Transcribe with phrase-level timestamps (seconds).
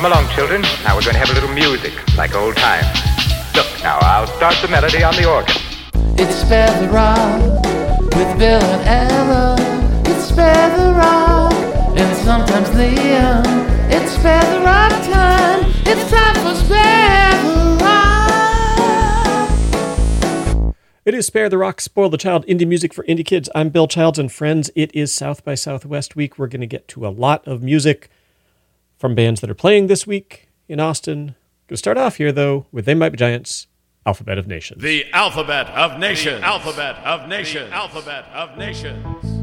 [0.00, 0.62] Come along, children.
[0.82, 2.86] Now we're going to have a little music, like old times.
[3.54, 5.54] Look, now I'll start the melody on the organ.
[6.18, 7.42] It's Spare the Rock
[8.16, 9.56] with Bill and Ella.
[10.06, 11.52] It's Spare the Rock
[11.98, 13.44] and sometimes Liam.
[13.90, 15.70] It's Spare the Rock time.
[15.84, 17.76] It's time for Spare the
[20.64, 20.74] Rock.
[21.04, 23.50] It is Spare the Rock, Spoil the Child, indie music for indie kids.
[23.54, 24.70] I'm Bill Childs and friends.
[24.74, 26.38] It is South by Southwest week.
[26.38, 28.08] We're going to get to a lot of music
[29.00, 31.24] from bands that are playing this week in Austin.
[31.26, 31.34] Going
[31.68, 33.66] to start off here, though, with They Might Be Giants,
[34.04, 34.82] Alphabet of Nations.
[34.82, 36.40] The Alphabet of Nations.
[36.40, 37.70] The Alphabet of Nations.
[37.70, 39.39] The Alphabet of Nations.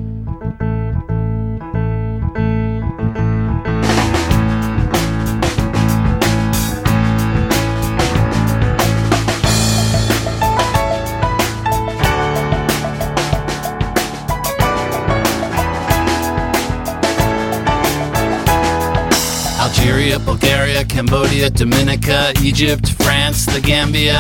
[20.16, 24.20] Bulgaria, Cambodia, Dominica, Egypt, France, the Gambia,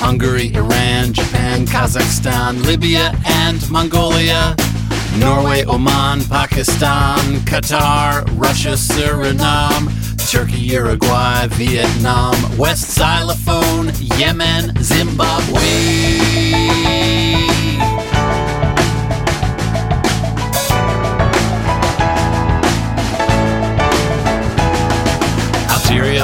[0.00, 4.56] Hungary, Iran, Japan, Kazakhstan, Libya, and Mongolia.
[5.18, 9.90] Norway, Oman, Pakistan, Qatar, Russia, Suriname,
[10.30, 15.60] Turkey, Uruguay, Vietnam, West Xylophone, Yemen, Zimbabwe.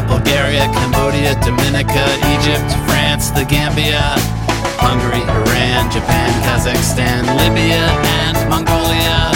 [0.03, 2.05] Bulgaria, Cambodia, Dominica,
[2.37, 4.03] Egypt, France, the Gambia,
[4.77, 7.85] Hungary, Iran, Japan, Kazakhstan, Libya,
[8.21, 9.33] and Mongolia,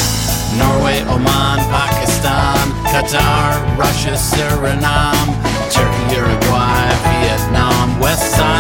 [0.61, 2.61] Norway, Oman, Pakistan,
[2.93, 5.33] Qatar, Russia, Suriname,
[5.73, 6.87] Turkey, Uruguay,
[7.25, 8.60] Vietnam, West Xylophone,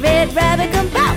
[0.00, 1.07] red, rabbit come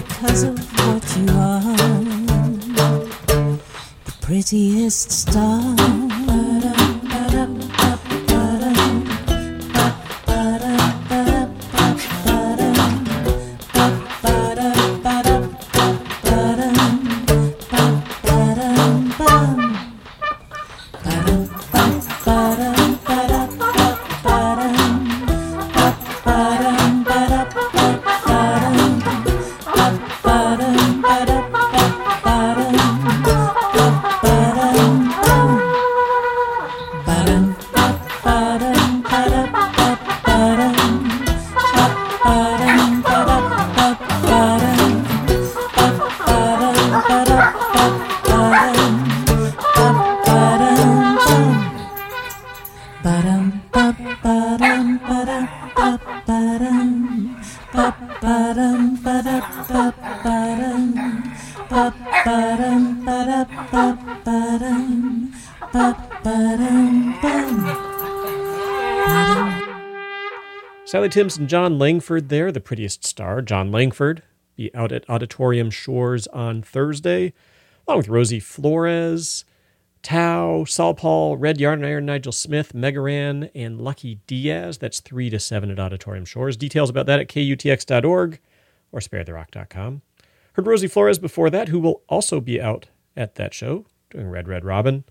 [0.00, 2.07] because of what you are.
[4.28, 6.07] Prettiest star.
[71.08, 73.40] Sally Timms and Jon Langford there, the prettiest star.
[73.40, 74.22] Jon Langford
[74.56, 77.32] be out at Auditorium Shores on Thursday,
[77.86, 79.46] along with Rosie Flores,
[80.02, 84.76] Tao, Saul Paul, Red Yarn Iron, Nigel Smith, Mega Ran, and Lucky Diaz.
[84.76, 86.58] That's 3 to 7 at Auditorium Shores.
[86.58, 88.38] Details about that at kutx.org
[88.92, 90.02] or sparetherock.com.
[90.52, 94.46] Heard Rosie Flores before that, who will also be out at that show doing Red
[94.46, 95.04] Red Robin.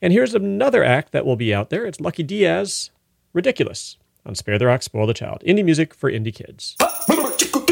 [0.00, 1.84] And here's another act that will be out there.
[1.84, 2.92] It's Lucky Diaz,
[3.32, 5.42] Ridiculous, on Spare the Rock, Spoil the Child.
[5.46, 6.76] Indie music for indie kids.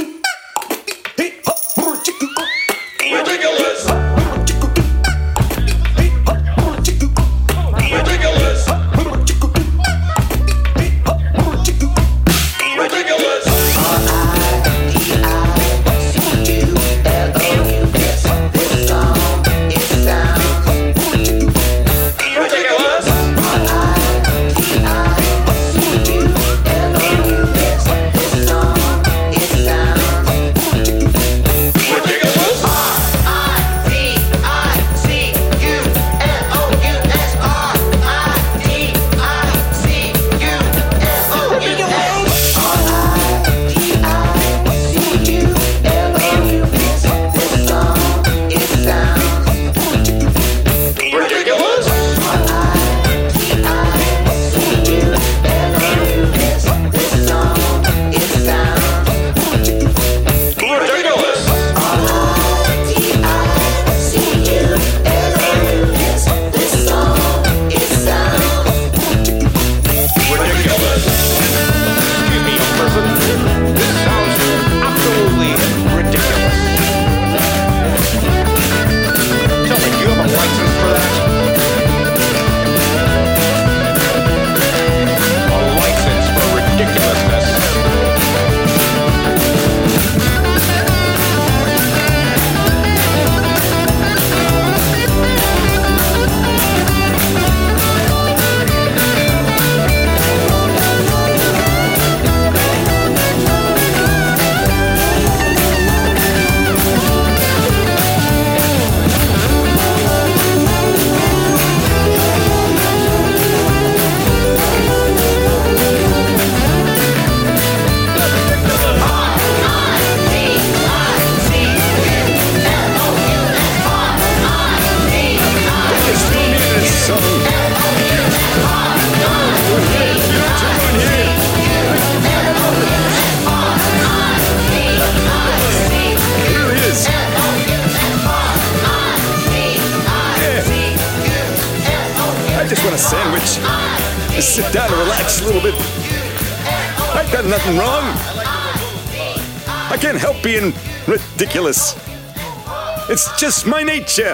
[153.22, 154.32] It's just my nature.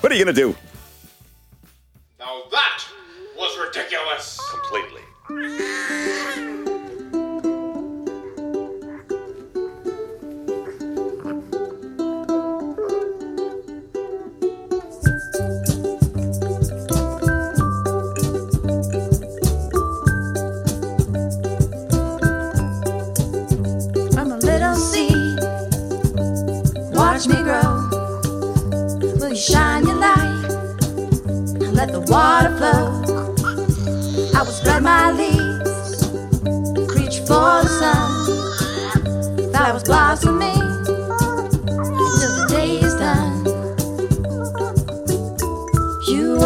[0.00, 0.56] What are you gonna do?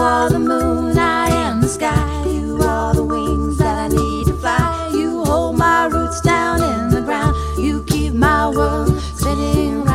[0.05, 2.27] Are the moon, I am the sky.
[2.27, 4.91] You are the wings that I need to fly.
[4.93, 7.35] You hold my roots down in the ground.
[7.59, 9.95] You keep my world spinning round.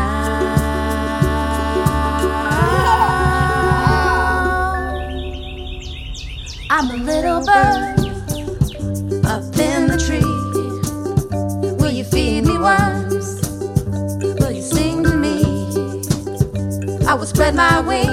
[6.72, 8.00] I'm a little bird
[9.26, 10.34] up in the tree.
[11.80, 13.28] Will you feed me worms?
[14.40, 15.44] Will you sing to me?
[17.06, 18.09] I will spread my wings.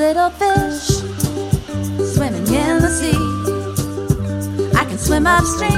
[0.00, 0.86] Little fish
[2.14, 3.20] swimming in the sea.
[4.74, 5.74] I can swim upstream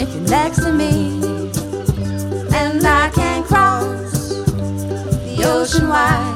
[0.00, 1.20] if you're next to me,
[2.56, 4.42] and I can cross
[5.26, 6.35] the ocean wide,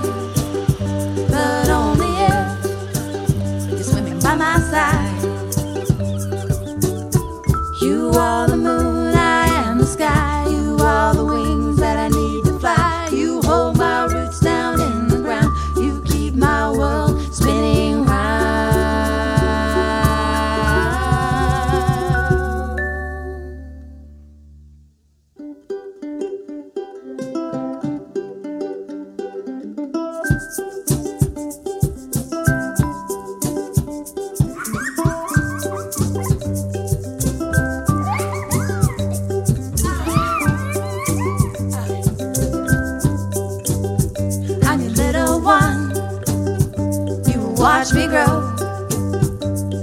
[47.81, 48.53] watch me grow.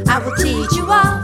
[0.08, 1.17] I will teach you all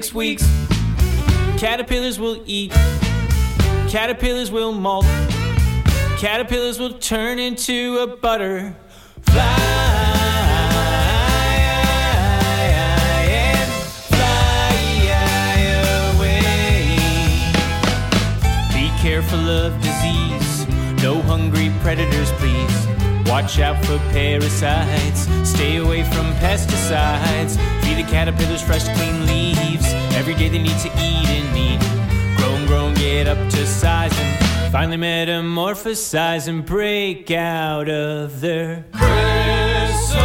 [0.00, 0.42] six weeks.
[1.58, 2.72] Caterpillars will eat.
[3.90, 5.04] Caterpillars will molt.
[6.16, 8.74] Caterpillars will turn into a butterfly.
[13.28, 13.70] and
[14.08, 14.72] fly
[16.16, 17.52] away.
[18.72, 20.66] Be careful of disease,
[21.02, 23.09] no hungry predators, please.
[23.26, 27.58] Watch out for parasites, stay away from pesticides.
[27.82, 29.92] Feed the caterpillars fresh, clean leaves.
[30.14, 31.80] Every day they need to eat and eat.
[32.36, 38.40] Grow and grow and get up to size and finally metamorphosize and break out of
[38.40, 40.20] their chrysalis.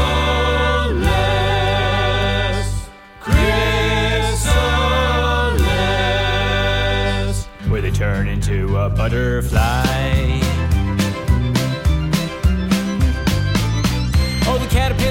[3.21, 4.55] Chrysalis.
[7.69, 10.44] Where they turn into a butterfly.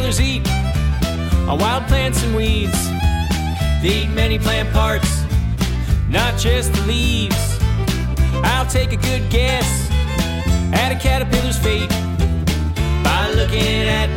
[0.05, 2.91] The caterpillars eat on wild plants and weeds.
[3.83, 5.25] They eat many plant parts,
[6.09, 7.59] not just the leaves.
[8.45, 9.89] I'll take a good guess
[10.73, 11.89] at a caterpillar's fate
[13.03, 14.11] by looking at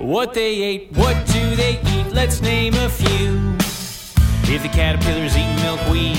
[0.00, 0.92] what they ate.
[0.92, 2.12] What do they eat?
[2.12, 3.56] Let's name a few.
[4.48, 6.18] If the caterpillar's eating milkweed,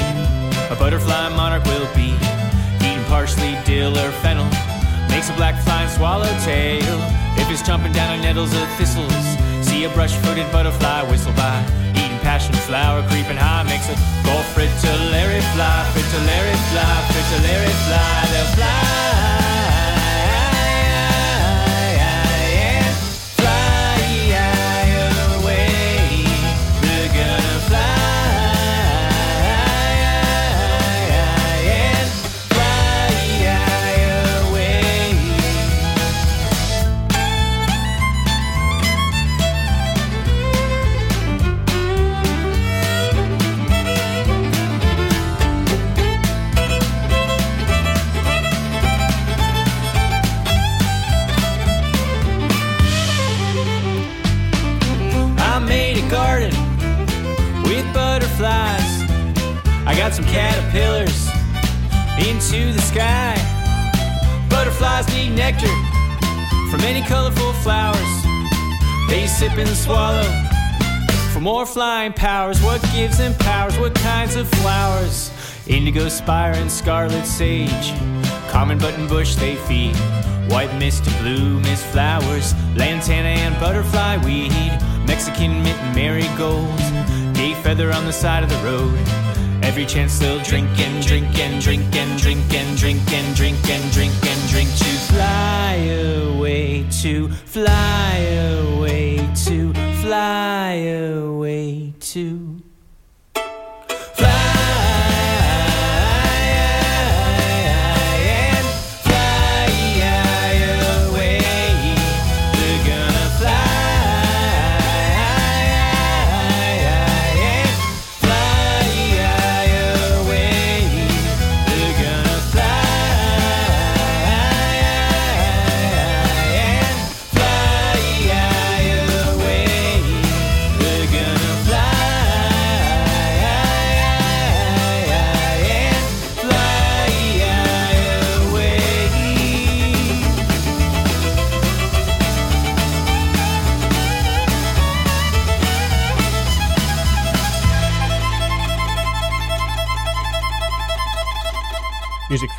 [0.70, 2.16] a butterfly monarch will be
[2.86, 4.67] eating parsley, dill, or fennel.
[5.18, 7.02] Makes a black flying swallowtail.
[7.42, 9.12] If it's jumping down on nettles or thistles,
[9.66, 11.58] see a brush-footed butterfly whistle by.
[11.96, 18.28] Eating passion flower, creeping high, makes a gulf fritillary fly, fritillary fly, fritillary fly.
[18.30, 19.27] They'll fly.
[60.10, 61.28] Some caterpillars
[62.18, 63.36] into the sky.
[64.50, 65.68] Butterflies need nectar
[66.72, 68.24] from many colorful flowers.
[69.10, 70.24] They sip and swallow
[71.34, 72.64] for more flying powers.
[72.64, 73.78] What gives them powers?
[73.78, 75.30] What kinds of flowers?
[75.68, 77.94] Indigo spire and scarlet sage.
[78.50, 79.96] Common button bush they feed.
[80.50, 82.56] White mist blue mist flowers.
[82.76, 84.52] Lantana and butterfly weed.
[85.06, 86.90] Mexican mint marigolds.
[87.38, 89.27] Gay feather on the side of the road.
[89.68, 93.92] Every chance they'll drink and drink and drink and drink and drink and drink and
[93.92, 98.17] drink and drink to fly away, to fly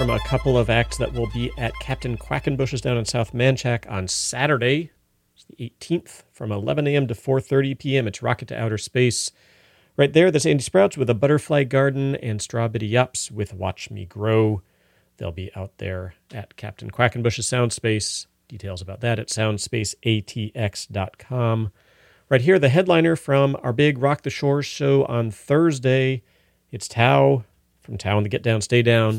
[0.09, 3.91] from a couple of acts that will be at Captain Quackenbush's down in South Manchaca
[3.91, 4.91] on Saturday,
[5.35, 7.07] it's the 18th, from 11 a.m.
[7.09, 8.09] to 4:30 p.m.
[8.09, 9.31] It's Rocket to Outer Space.
[9.99, 14.07] Right there, that's Andy Sprouts with a Butterfly Garden and Strawbitty Yops with Watch Me
[14.07, 14.63] Grow.
[15.19, 18.27] They'll be out there at Captain Quackenbush's Sound Space.
[18.49, 21.73] Details about that at soundspaceatx.com.
[22.31, 26.23] Right here, the headliner from our big Rock the Shores show on Thursday.
[26.73, 27.45] It's Tao
[27.83, 29.19] from Tao and the Get Down, Stay Down,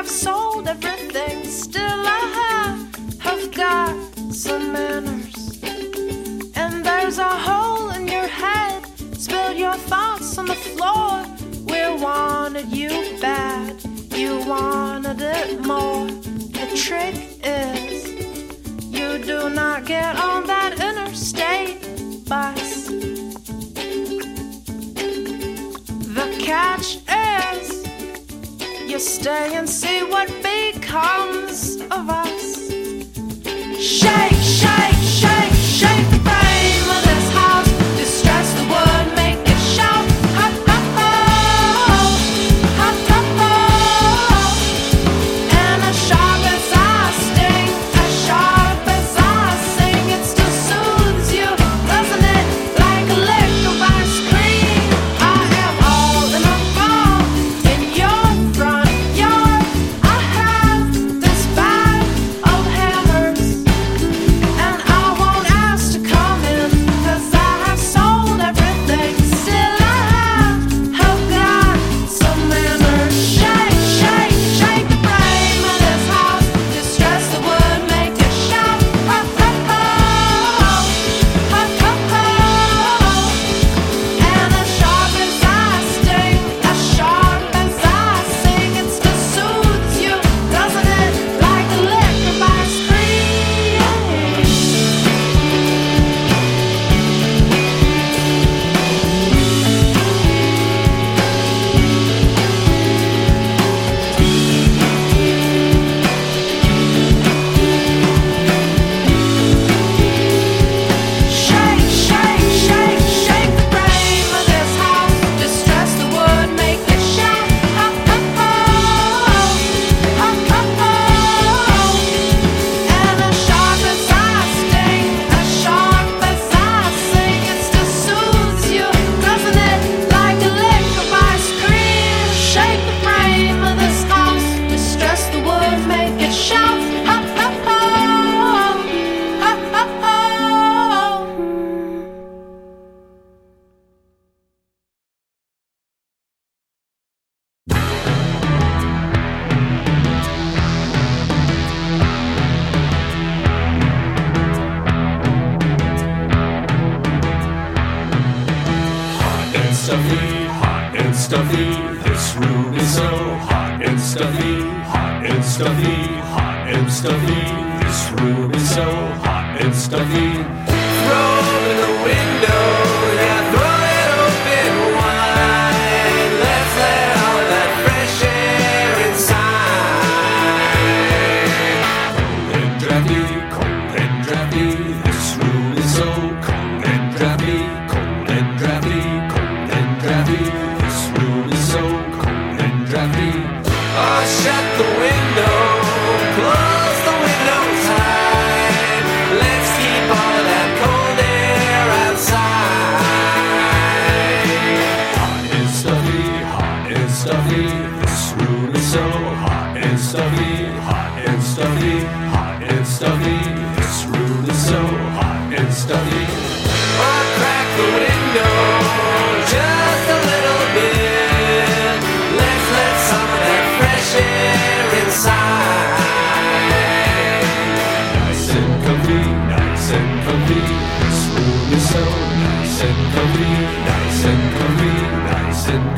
[0.00, 1.44] have sold everything.
[1.44, 2.88] Still, I
[3.22, 3.94] have, got
[4.32, 5.62] some manners.
[6.56, 8.82] And there's a hole in your head,
[9.18, 11.26] spilled your thoughts on the floor.
[11.66, 12.88] We wanted you
[13.20, 13.76] bad,
[14.14, 16.06] you wanted it more.
[16.06, 18.06] The trick is,
[18.80, 22.86] you do not get on that interstate bus.
[26.16, 26.99] The catch
[29.00, 32.39] stay and see what becomes of us.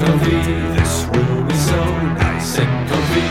[0.02, 0.30] Comfy.
[0.30, 1.84] This room is so
[2.14, 3.28] nice and comfy.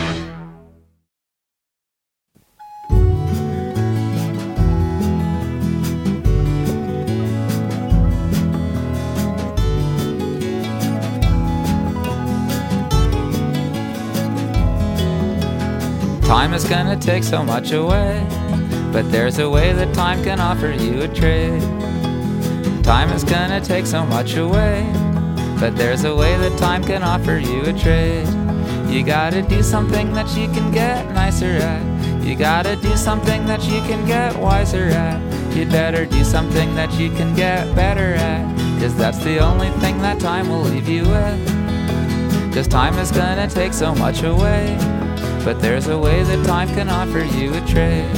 [16.26, 18.26] Time is gonna take so much away,
[18.94, 21.62] but there's a way that time can offer you a trade.
[22.82, 24.90] Time is gonna take so much away,
[25.62, 28.28] but there's a way that time can offer you a trade.
[28.90, 32.26] You gotta do something that you can get nicer at.
[32.26, 35.22] You gotta do something that you can get wiser at.
[35.56, 38.82] You'd better do something that you can get better at.
[38.82, 42.54] Cause that's the only thing that time will leave you with.
[42.56, 44.76] Cause time is gonna take so much away.
[45.46, 48.10] But there's a way that time can offer you a trade.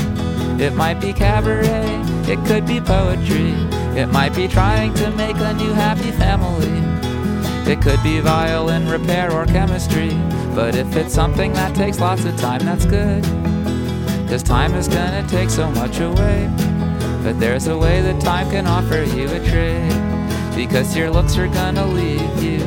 [0.61, 3.51] It might be cabaret, it could be poetry,
[3.99, 6.92] it might be trying to make a new happy family.
[7.65, 10.09] It could be violin repair or chemistry,
[10.53, 13.23] but if it's something that takes lots of time, that's good.
[14.29, 16.49] Cause time is gonna take so much away.
[17.23, 19.91] But there's a way that time can offer you a trade.
[20.55, 22.63] Because your looks are gonna leave you,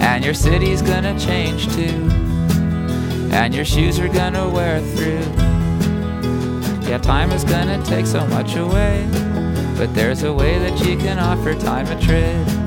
[0.00, 2.10] and your city's gonna change too
[3.32, 5.24] and your shoes are gonna wear through.
[6.88, 9.08] Yeah, time is gonna take so much away,
[9.76, 12.61] but there's a way that you can offer time a trade.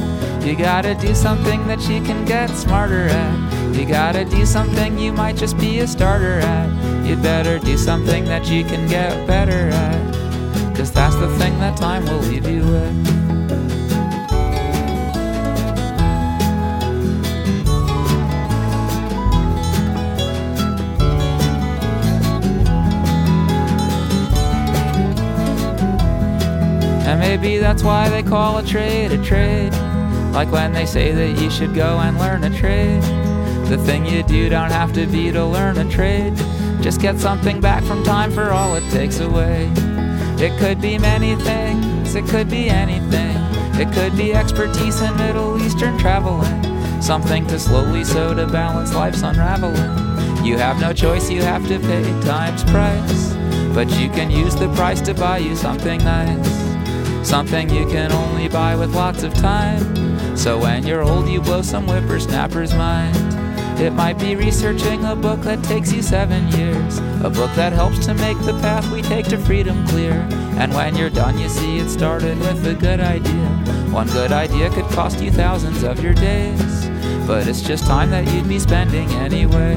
[0.46, 3.74] You gotta do something that you can get smarter at.
[3.76, 7.04] You gotta do something you might just be a starter at.
[7.04, 10.76] You'd better do something that you can get better at.
[10.78, 13.26] Cause that's the thing that time will leave you with.
[27.08, 29.74] And maybe that's why they call a trade a trade.
[30.36, 33.02] Like when they say that you should go and learn a trade.
[33.70, 36.36] The thing you do don't have to be to learn a trade.
[36.82, 39.72] Just get something back from time for all it takes away.
[40.38, 43.38] It could be many things, it could be anything.
[43.80, 47.02] It could be expertise in Middle Eastern traveling.
[47.02, 50.46] Something to slowly sew to balance life's unraveling.
[50.46, 53.34] You have no choice, you have to pay time's price.
[53.74, 56.75] But you can use the price to buy you something nice.
[57.26, 60.38] Something you can only buy with lots of time.
[60.38, 63.18] So when you're old, you blow some whippersnapper's mind.
[63.82, 67.00] It might be researching a book that takes you seven years.
[67.24, 70.14] A book that helps to make the path we take to freedom clear.
[70.60, 73.50] And when you're done, you see it started with a good idea.
[73.92, 76.88] One good idea could cost you thousands of your days.
[77.26, 79.74] But it's just time that you'd be spending anyway.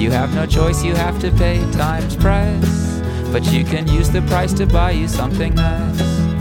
[0.00, 3.00] You have no choice, you have to pay time's price.
[3.32, 6.31] But you can use the price to buy you something nice.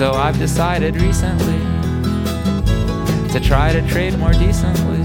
[0.00, 1.58] So I've decided recently
[3.34, 4.96] to try to trade more decently.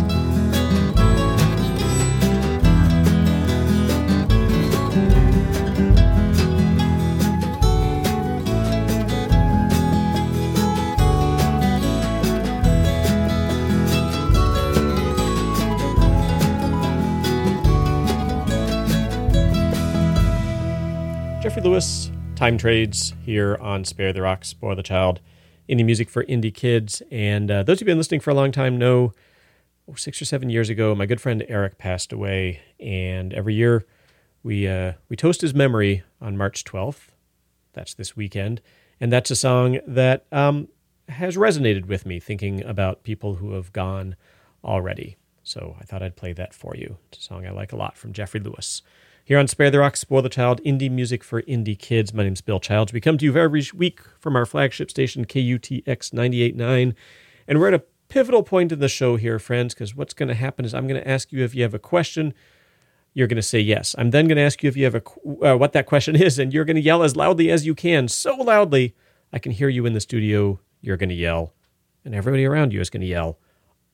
[21.41, 22.09] Jeffrey Lewis,
[22.45, 25.19] Time Trades here on Spare the Rock, Spoil the Child,
[25.67, 27.01] indie music for indie kids.
[27.09, 29.13] And uh, those who've been listening for a long time know
[29.89, 32.61] oh, six or seven years ago, my good friend Eric passed away.
[32.79, 33.87] And every year
[34.43, 37.07] we, uh, we toast his memory on March 12th.
[37.73, 38.61] That's this weekend.
[38.99, 40.67] And that's a song that um,
[41.09, 44.15] has resonated with me thinking about people who have gone
[44.63, 45.17] already.
[45.41, 46.97] So I thought I'd play that for you.
[47.07, 48.83] It's a song I like a lot from Jeffrey Lewis.
[49.27, 52.13] Here on Spare the Rock, Spoil the Child, indie music for indie kids.
[52.13, 52.93] My name's Bill Childs.
[52.93, 56.93] We come to you every week from our flagship station, KUTX 98.9.
[57.47, 60.35] And we're at a pivotal point in the show here, friends, because what's going to
[60.35, 62.35] happen is I'm going to ask you if you have a question.
[63.15, 63.95] You're going to say yes.
[63.97, 65.01] I'm then going to ask you if you have a
[65.43, 68.07] uh, what that question is, and you're going to yell as loudly as you can,
[68.07, 68.93] so loudly
[69.33, 70.59] I can hear you in the studio.
[70.81, 71.51] You're going to yell,
[72.03, 73.39] and everybody around you is going to yell,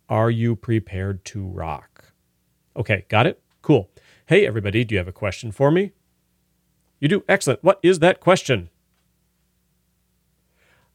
[0.10, 2.12] "Are you prepared to rock?"
[2.76, 3.42] Okay, got it?
[3.62, 3.91] Cool.
[4.32, 5.92] Hey, everybody, do you have a question for me?
[7.02, 7.26] You do?
[7.28, 7.62] Excellent.
[7.66, 8.70] What is that question?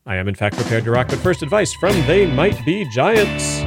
[0.07, 3.66] I am, in fact, prepared to rock, but first, advice from They Might Be Giants.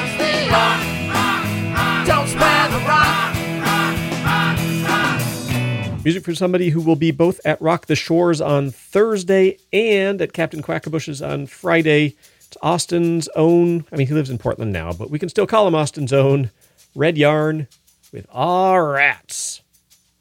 [6.03, 10.33] Music for somebody who will be both at Rock the Shores on Thursday and at
[10.33, 12.15] Captain Quackenbush's on Friday.
[12.39, 15.67] It's Austin's own, I mean, he lives in Portland now, but we can still call
[15.67, 16.49] him Austin's own
[16.95, 17.67] Red Yarn
[18.11, 19.61] with Aw Rats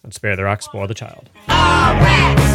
[0.05, 1.31] on Spare the Rock, Spoil the Child.
[1.49, 2.51] Aw rats.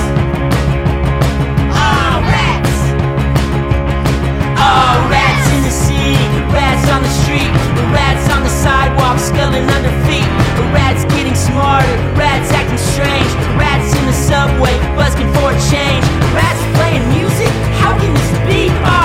[4.58, 6.14] Oh, rats in the city,
[6.54, 7.50] rats on the street,
[7.92, 10.30] rats on the sidewalk, sculling under feet.
[10.74, 16.06] Rats getting smarter, rats acting strange, rats in the subway, busking for change.
[16.34, 17.50] Rats playing music?
[17.80, 18.70] How can this be?
[18.84, 19.05] Oh,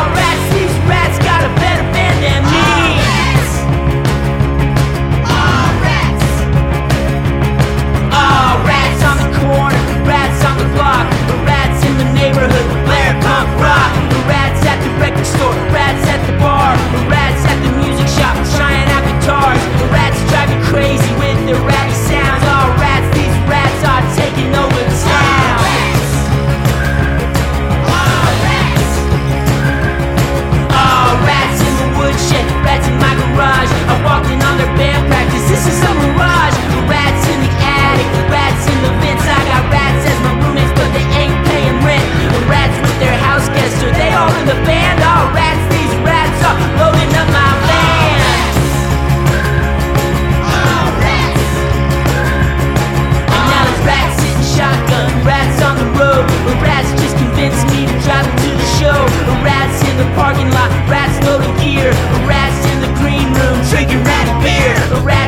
[60.01, 61.93] the parking lot, rats loading gear.
[62.25, 64.77] Rats in the green room drinking ratty beer.
[65.05, 65.20] Rats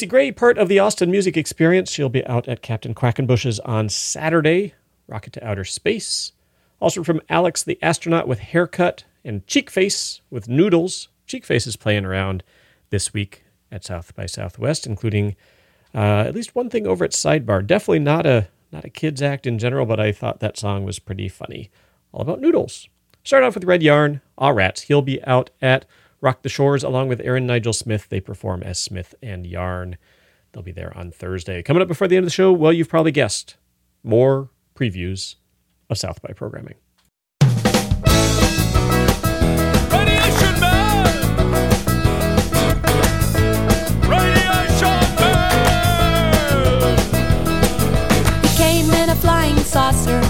[0.00, 1.90] Stacey Gray, part of the Austin Music Experience.
[1.90, 4.72] She'll be out at Captain Quackenbush's on Saturday.
[5.06, 6.32] Rocket to Outer Space.
[6.80, 11.08] Also from Alex the Astronaut with Haircut and Cheekface with Noodles.
[11.28, 12.42] Cheekface is playing around
[12.88, 15.36] this week at South by Southwest, including
[15.94, 17.66] uh, at least one thing over at Sidebar.
[17.66, 20.98] Definitely not a not a kids act in general, but I thought that song was
[20.98, 21.70] pretty funny.
[22.12, 22.88] All about noodles.
[23.22, 24.80] Start off with Red Yarn, Aw Rats.
[24.80, 25.84] He'll be out at
[26.20, 28.08] Rock the Shores along with Aaron Nigel Smith.
[28.08, 29.96] They perform as Smith and Yarn.
[30.52, 31.62] They'll be there on Thursday.
[31.62, 33.56] Coming up before the end of the show, well, you've probably guessed
[34.02, 35.36] more previews
[35.88, 36.74] of South by programming.
[48.42, 50.20] He came in a flying saucer.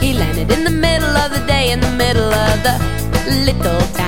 [0.00, 2.76] He landed in the middle of the day, in the middle of the
[3.46, 4.05] little town.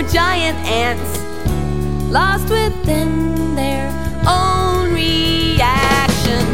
[0.00, 1.18] Were giant ants,
[2.10, 3.88] lost within their
[4.26, 6.48] own reactions.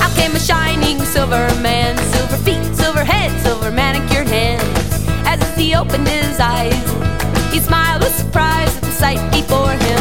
[0.00, 4.62] Out came a shining silver man, silver feet, silver head, silver manicured hands.
[5.26, 6.72] As he opened his eyes,
[7.52, 10.00] he smiled with surprise at the sight before him.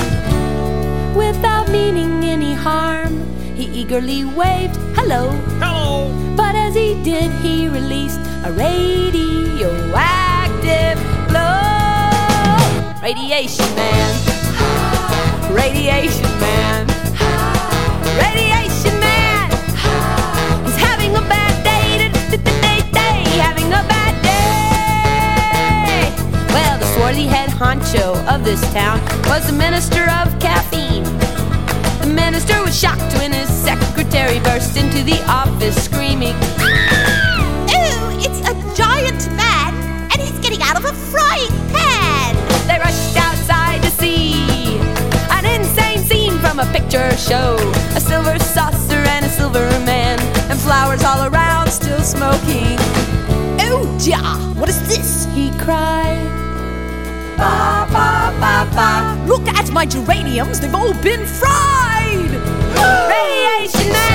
[1.16, 3.26] Without meaning any harm,
[3.56, 5.32] he eagerly waved, Hello.
[5.60, 6.14] Hello.
[6.38, 9.76] But as he did, he released a radioactive.
[13.06, 15.54] Radiation man.
[15.54, 16.88] Radiation man.
[18.18, 19.52] Radiation man.
[20.66, 26.10] He's having a bad day, day, day, day, having a bad day.
[26.52, 29.00] Well, the swarthy head honcho of this town
[29.30, 31.04] was the minister of caffeine.
[32.02, 36.34] The minister was shocked when his secretary burst into the office screaming,
[46.80, 47.56] picture show.
[47.96, 50.20] A silver saucer and a silver man,
[50.50, 52.76] and flowers all around still smoking.
[53.68, 54.20] Oh, ja,
[54.60, 55.26] what is this?
[55.34, 56.28] He cried.
[57.38, 58.90] Ba, ba, ba, ba.
[59.26, 62.32] Look at my geraniums, they've all been fried!
[63.14, 64.15] Radiation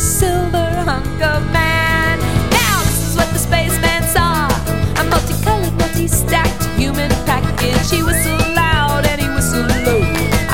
[0.00, 0.56] silver
[0.88, 2.18] hunk of man.
[2.50, 4.48] Now, this is what the spaceman saw
[4.96, 7.90] a multicolored, multi stacked human package.
[7.90, 10.00] He whistled loud and he whistled low.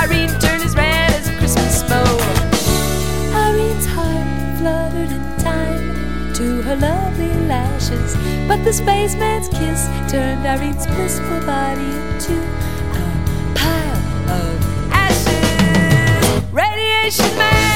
[0.02, 2.10] Irene turned as red as a Christmas bow.
[3.38, 8.16] Irene's heart fluttered in time to her lovely lashes.
[8.48, 12.34] But the spaceman's kiss turned Irene's blissful body into
[12.98, 13.06] a
[13.54, 14.02] pile
[14.42, 16.52] of ashes.
[16.52, 17.75] Radiation man!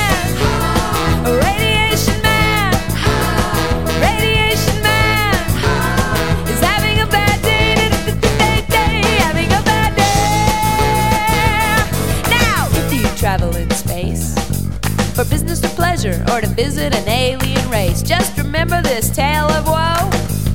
[16.03, 20.11] Business or to visit an alien race, just remember this tale of woe.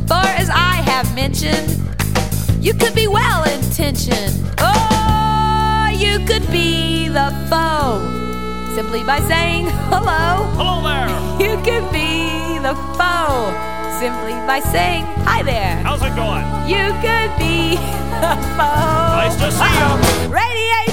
[0.07, 1.81] For as I have mentioned,
[2.63, 8.01] you could be well intentioned, or you could be the foe.
[8.75, 10.45] Simply by saying hello.
[10.57, 11.05] Hello there.
[11.35, 13.51] You could be the foe.
[13.99, 15.75] Simply by saying hi there.
[15.83, 16.45] How's it going?
[16.67, 17.75] You could be
[18.23, 19.19] the foe.
[19.19, 20.31] Nice to see you.
[20.31, 20.84] Radiation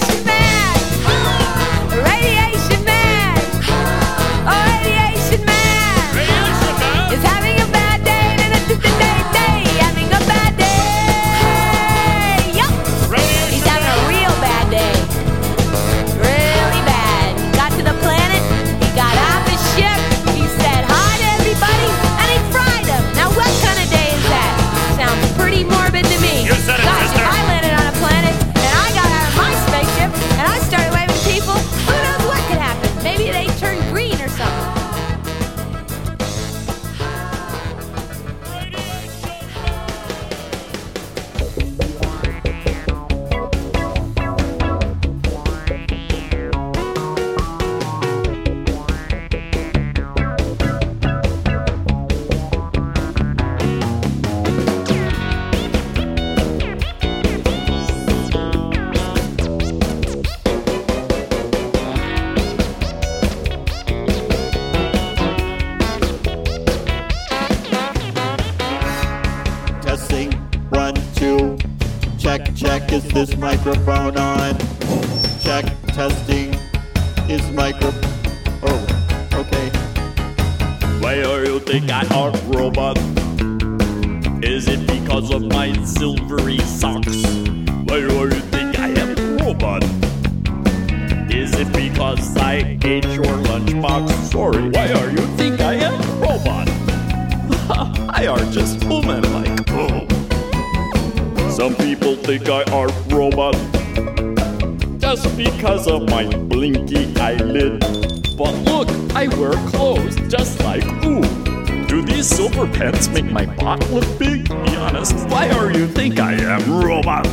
[112.22, 114.48] these silver pants make my butt look big?
[114.48, 117.26] Be honest, why are you think I am robot?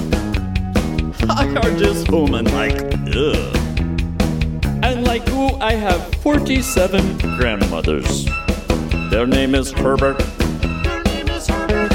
[1.29, 2.75] I are just human like
[3.15, 3.55] ugh.
[4.83, 8.25] And like who, I have 47 grandmothers.
[9.11, 10.17] Their name is Herbert.
[10.17, 11.91] Their name is Herbert.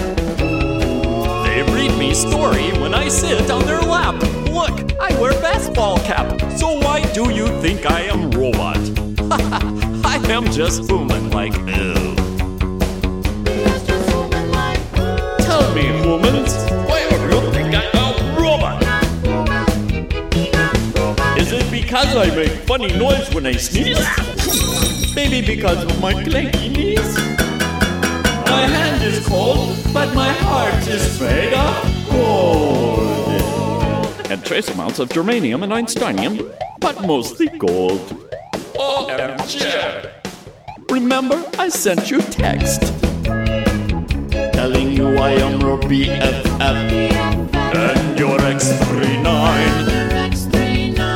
[1.47, 4.23] They read me story when I sit on their lap.
[4.51, 6.41] Look, I wear baseball cap.
[6.59, 8.79] So why do you think I am robot?
[10.07, 12.34] I am just human like ew.
[15.75, 16.55] Me, humans,
[16.87, 18.81] why do you think I am a robot?
[21.37, 23.99] Is it because I make funny noise when I sneeze?
[25.17, 27.19] Maybe because of my clanky knees?
[28.47, 33.25] My hand is cold, but my heart is made of gold.
[34.31, 38.01] And trace amounts of germanium and einsteinium, but mostly gold.
[38.77, 40.11] OMG!
[40.89, 43.04] Remember, I sent you text
[44.65, 49.27] telling you I am your BFF and your X39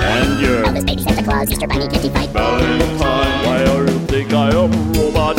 [0.05, 2.29] and your Elvis Baby Santa Claus, Easter Bunny, Kitty Fight.
[2.29, 3.47] Valentine.
[3.47, 5.39] Why do you think I am a robot?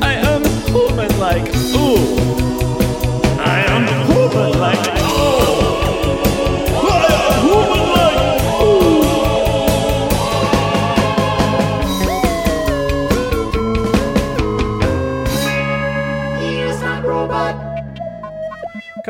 [0.00, 0.42] I am
[0.72, 1.46] human like
[1.76, 2.00] ooh.
[3.52, 5.33] I am human like ooh.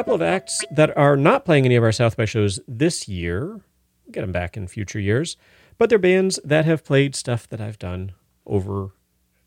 [0.05, 3.63] Couple of acts that are not playing any of our South by shows this year.
[4.11, 5.39] Get them back in future years.
[5.79, 8.13] But they're bands that have played stuff that I've done
[8.45, 8.91] over,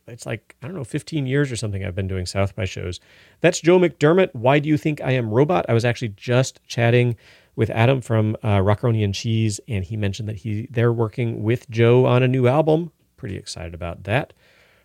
[0.08, 2.99] it's like, I don't know, 15 years or something I've been doing South by shows.
[3.41, 4.34] That's Joe McDermott.
[4.34, 5.68] Why do you think I am Robot?
[5.70, 7.18] I was actually just chatting
[7.55, 11.70] with Adam from uh, Rockaroni and Cheese, and he mentioned that he they're working with
[11.70, 12.91] Joe on a new album.
[13.16, 14.34] Pretty excited about that.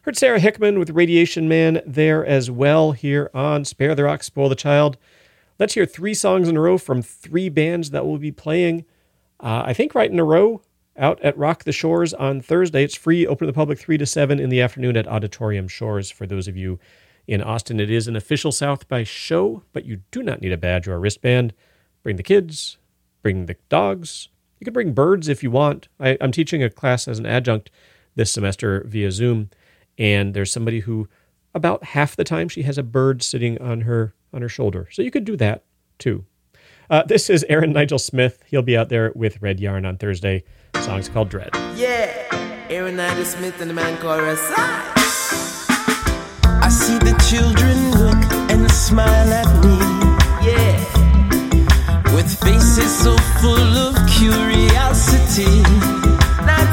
[0.03, 4.51] Heard Sara Hickman with Radiation Man there as well here on Spare the Rock, Spoil
[4.51, 4.99] the Child.
[5.63, 8.85] Let's hear three songs in a row from three bands that will be playing,
[9.39, 10.61] uh, I think, right in a row
[10.97, 12.83] out at Rock the Shores on Thursday.
[12.83, 16.11] It's free, open to the public 3 to 7 in the afternoon at Auditorium Shores.
[16.11, 16.81] For those of you
[17.29, 20.57] in Austin, it is an official South by show, but you do not need a
[20.57, 21.55] badge or a wristband.
[22.03, 22.79] Bring the kids,
[23.23, 24.31] bring the dogs.
[24.59, 25.87] You can bring birds if you want.
[26.01, 27.71] I, I'm teaching a class as an adjunct
[28.17, 29.51] this semester via Zoom,
[29.97, 31.09] and there's somebody who
[31.55, 34.89] about half the time she has a bird sitting on her on her shoulder.
[34.91, 35.65] So you could do that
[35.99, 36.25] too.
[36.91, 38.43] Uh, this is Aaron Nigel Smith.
[38.47, 40.45] He'll be out there with Red Yarn on Thursday.
[40.73, 41.51] The song's called Dread.
[41.75, 42.11] Yeah,
[42.69, 44.93] Aaron Nigel Smith and the man called Rasai.
[46.63, 49.79] I see the children look and smile at me.
[50.47, 50.77] Yeah,
[52.15, 55.63] with faces so full of curiosity.
[56.45, 56.69] Not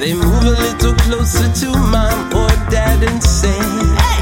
[0.00, 3.58] They move a little closer to mom or dad and say,
[4.00, 4.21] hey,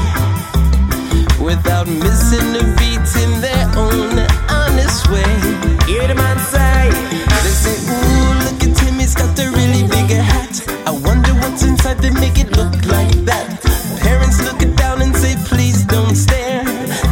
[1.55, 4.15] without missing a beat in their own
[4.47, 5.33] honest way.
[5.85, 6.87] Hear the man say,
[7.43, 10.53] they say, ooh, look at him, he's got a really big hat.
[10.87, 13.47] I wonder what's inside that make it look like that.
[13.99, 16.63] Parents look it down and say, please don't stare.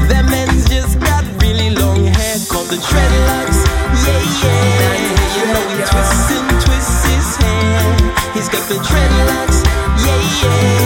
[0.07, 3.59] That man's just got really long hair called the dreadlocks.
[4.07, 5.35] Yeah, yeah.
[5.35, 7.81] You know he twists and twists his hair.
[8.35, 9.59] He's got the dreadlocks.
[10.05, 10.78] Yeah, yeah.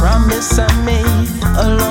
[0.00, 1.28] Promise I made
[1.58, 1.89] a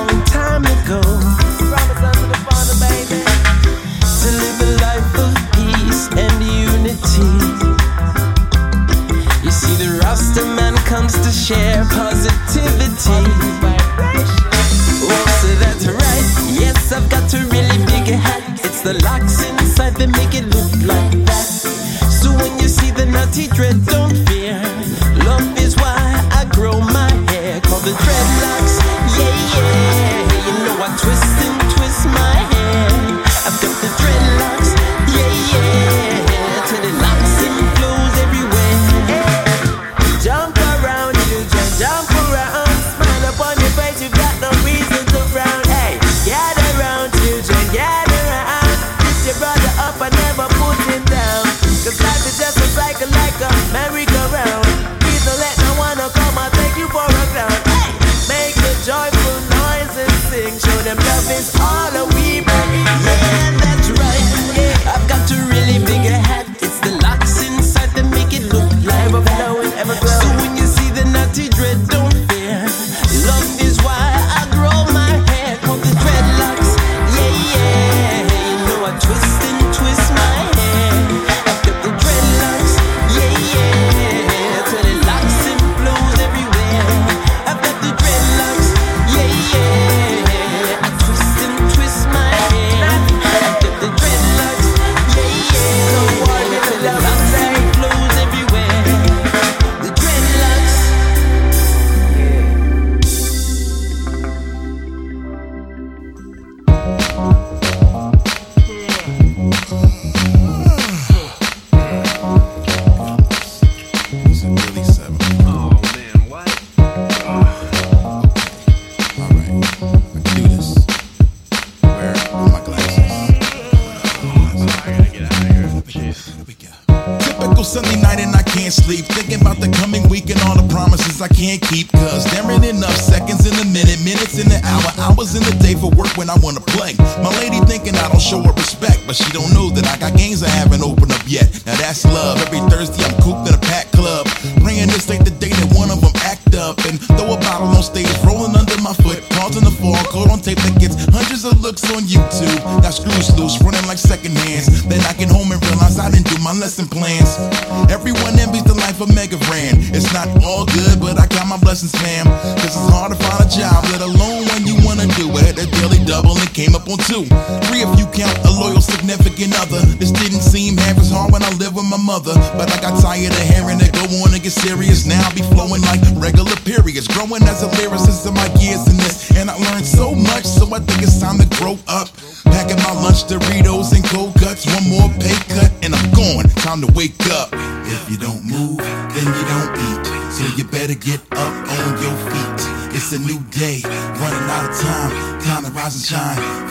[131.20, 131.92] I can't keep.
[131.92, 135.52] Cause there ain't enough seconds in the minute, minutes in the hour, hours in the
[135.60, 136.96] day for work when I wanna play.
[137.20, 140.16] My lady thinking I don't show her respect, but she don't know that I got
[140.16, 141.44] games I haven't opened up yet.
[141.66, 142.39] Now that's love.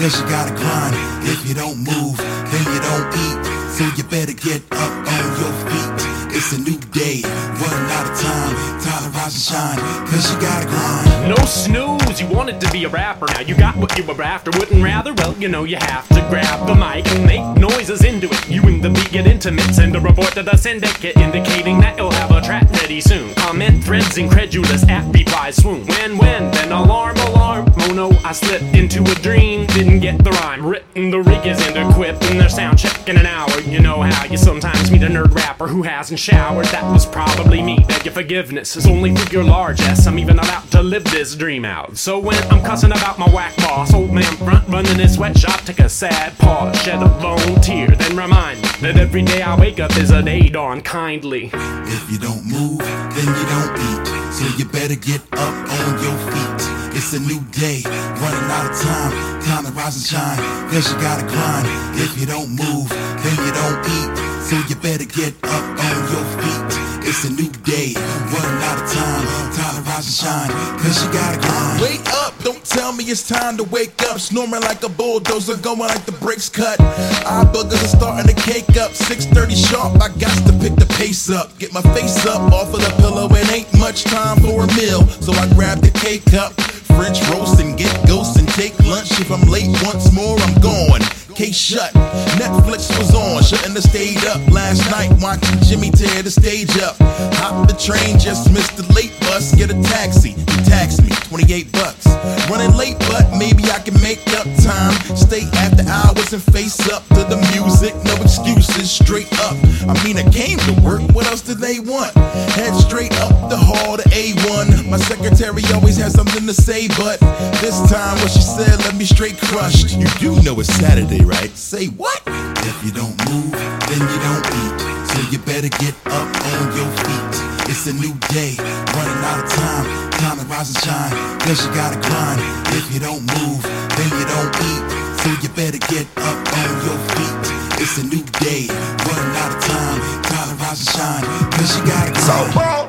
[0.09, 0.95] Cause you gotta grind.
[1.27, 3.37] If you don't move, then you don't eat.
[3.69, 6.35] So you better get up on your feet.
[6.35, 8.53] It's a new day, running out of time.
[8.81, 11.29] Time to rise and shine, cause you gotta grind.
[11.29, 13.27] No snooze, you wanted to be a rapper.
[13.27, 14.51] Now you got what you were after.
[14.57, 15.13] Wouldn't rather?
[15.13, 18.49] Well, you know you have to grab the mic and make noises into it.
[18.49, 19.73] You and the beat get intimate.
[19.75, 23.33] Send a report to the syndicate indicating that you'll have a track ready soon.
[23.35, 25.85] Comment threads incredulous at reply swoon.
[25.85, 27.68] When, when, then alarm, alarm.
[27.89, 29.65] Oh no, I slipped into a dream.
[29.65, 31.09] Didn't get the rhyme written.
[31.09, 33.59] The rig is in equipped and their sound check in an hour.
[33.61, 36.67] You know how you sometimes meet a nerd rapper who hasn't showered.
[36.67, 37.83] That was probably me.
[37.87, 38.77] Beg your forgiveness.
[38.77, 41.97] It's only through your largesse I'm even about to live this dream out.
[41.97, 45.79] So when I'm cussing about my whack boss, old man front running his sweatshop, take
[45.79, 49.79] a sad pause, shed a lone tear, then remind me that every day I wake
[49.79, 51.49] up is a day dawn kindly.
[51.53, 54.31] If you don't move, then you don't eat.
[54.31, 56.68] So you better get up on your feet.
[56.99, 59.41] It's a new day, running out of time.
[59.43, 60.37] Time to rise and shine,
[60.69, 61.65] cause you gotta grind.
[61.95, 64.09] If you don't move, then you don't eat.
[64.43, 67.07] So you better get up on your feet.
[67.07, 69.23] It's a new day, running out of time.
[69.55, 70.51] Time to rise and shine,
[70.83, 71.81] cause you gotta grind.
[71.81, 74.19] Wake up, don't tell me it's time to wake up.
[74.19, 76.81] Snoring like a bulldozer, going like the brakes cut.
[76.81, 78.91] Eye boogers are starting to cake up.
[78.91, 81.57] 6:30 sharp, I got to pick the pace up.
[81.59, 85.07] Get my face up off of the pillow, and ain't much time for a meal.
[85.23, 86.51] So I grab the cake up,
[86.99, 89.21] French roast and get ghost and take lunch.
[89.21, 91.18] If I'm late once more, I'm gone.
[91.39, 91.93] Case shut.
[92.35, 96.97] Netflix was on, shouldn't have stayed up last night watching Jimmy tear the stage up.
[97.39, 99.55] Hop the train, just missed the late bus.
[99.55, 102.07] Get a taxi, he taxed me 28 bucks.
[102.51, 104.91] Running late, but maybe I can make up time.
[105.15, 107.95] Stay after hours and face up to the music.
[108.03, 109.55] No excuses, straight up.
[109.87, 110.99] I mean, I came to work.
[111.15, 112.11] What else did they want?
[112.59, 114.89] Head straight up the hall to A1.
[114.89, 117.19] My secretary always has something to say, but
[117.63, 119.95] this time what she said left me straight crushed.
[119.95, 121.53] You do know it's Saturday, right?
[121.55, 122.21] Say what?
[122.65, 124.75] If you don't move, then you don't eat.
[125.13, 127.33] So you better get up on your feet.
[127.69, 129.85] It's a new day, running out of time.
[130.17, 132.41] Time to rise and shine, cause you gotta grind.
[132.73, 134.83] If you don't move, then you don't eat.
[135.21, 137.37] So you better get up on your feet.
[137.77, 138.65] It's a new day,
[139.05, 139.99] running out of time.
[140.33, 141.23] Time to rise and shine,
[141.53, 142.53] cause you gotta grind.
[142.53, 142.83] Softball.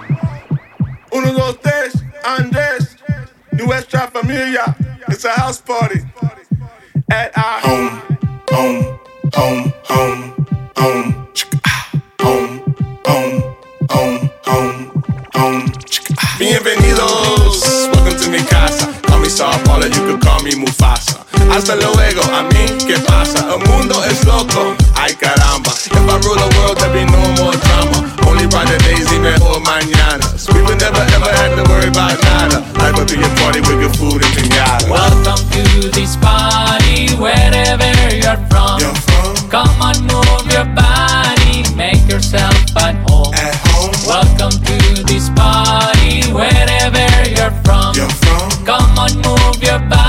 [1.13, 1.93] Uno, dos, tres,
[2.25, 2.97] Andres,
[3.53, 4.75] nuestra familia.
[5.09, 6.01] It's a house party
[7.11, 8.19] at our home,
[8.51, 8.99] home,
[9.35, 10.47] home, home,
[10.77, 11.27] home,
[11.67, 11.91] ah,
[12.21, 12.61] home,
[13.07, 13.43] home,
[13.89, 14.91] home, home,
[15.35, 15.73] home,
[16.19, 16.37] ah.
[16.39, 18.89] Bienvenidos, welcome to mi casa.
[19.03, 21.25] Call me softball, you could call me Mufasa.
[21.51, 23.47] Hasta luego, a mí, ¿qué pasa?
[23.55, 25.71] El mundo es loco, ay caramba.
[25.73, 28.07] If I rule the world, there be no more drama.
[28.27, 30.49] Only brighter days y mejor mañanas.
[30.53, 32.63] We would never ever have to worry about nada.
[32.79, 34.89] I go to your party with good food and pinata.
[34.89, 37.80] Welcome to this party, wherever you're from.
[39.51, 43.35] Come on, move your body, make yourself at home.
[44.07, 47.95] Welcome to this party, wherever you're from.
[48.65, 50.00] Come on, move your body,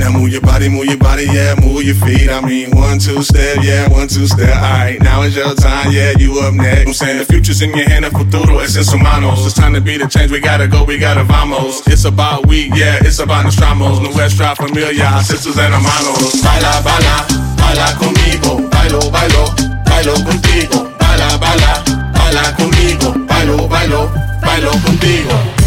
[0.00, 2.28] Now move your body, move your body, yeah, move your feet.
[2.28, 4.54] I mean, one, two step, yeah, one, two step.
[4.56, 6.86] Alright, now it's your time, yeah, you up next.
[6.86, 9.44] I'm saying the future's in your hand, a futuro es en sus manos.
[9.46, 11.86] It's time to be the change, we gotta go, we gotta vamos.
[11.86, 14.00] It's about we, yeah, it's about Nostramos.
[14.00, 16.42] Nuestra familia, sisters and hermanos.
[16.42, 17.26] Baila, baila,
[17.56, 18.68] baila conmigo.
[18.70, 19.44] Bailo, bailo,
[19.84, 20.90] bailo contigo.
[20.98, 23.26] Baila, baila, baila conmigo.
[23.26, 24.10] Bailo, bailo,
[24.42, 25.59] bailo contigo.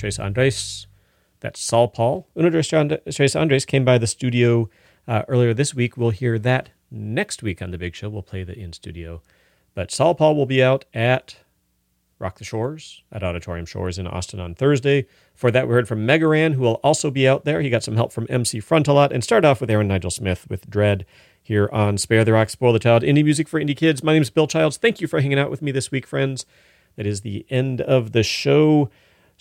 [0.00, 0.86] Tres Andres.
[1.40, 2.26] That's Saul Paul.
[2.36, 4.70] Uno Tres Andres came by the studio
[5.06, 5.96] uh, earlier this week.
[5.96, 8.08] We'll hear that next week on the big show.
[8.08, 9.20] We'll play the in studio.
[9.74, 11.36] But Saul Paul will be out at
[12.18, 15.06] Rock the Shores at Auditorium Shores in Austin on Thursday.
[15.34, 17.60] For that, we heard from Mega Ran, who will also be out there.
[17.60, 20.68] He got some help from MC Frontalot and start off with Aaron Nigel Smith with
[20.68, 21.04] Dread
[21.42, 24.02] here on Spare the Rock, Spoil the Child, Indie Music for Indie Kids.
[24.02, 24.78] My name is Bill Childs.
[24.78, 26.46] Thank you for hanging out with me this week, friends.
[26.96, 28.90] That is the end of the show.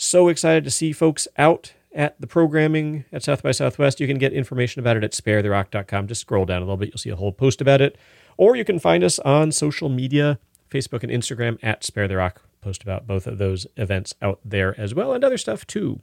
[0.02, 4.00] So excited to see folks out at the programming at South by Southwest.
[4.00, 6.08] You can get information about it at sparetherock.com.
[6.08, 7.97] Just scroll down a little bit, you'll see a whole post about it.
[8.38, 10.39] Or you can find us on social media,
[10.72, 12.41] Facebook and Instagram at Spare the Rock.
[12.62, 16.00] Post about both of those events out there as well, and other stuff too.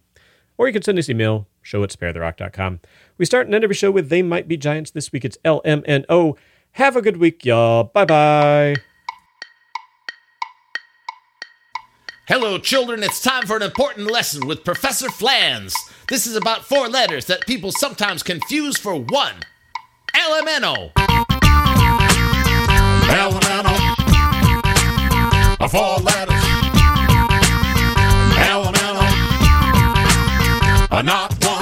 [0.58, 2.80] Or you can send us an email, show at sparetherock.com.
[3.16, 4.90] We start and end every show with They Might Be Giants.
[4.90, 6.36] This week it's LMNO.
[6.72, 7.84] Have a good week, y'all.
[7.84, 8.76] Bye bye.
[12.28, 13.04] Hello, children.
[13.04, 15.72] It's time for an important lesson with Professor Flans.
[16.08, 19.44] This is about four letters that people sometimes confuse for one
[20.12, 20.90] LMNO.
[23.08, 23.76] Elemental.
[25.60, 26.42] A four letters.
[28.50, 29.06] Elemental.
[30.98, 31.55] A not one.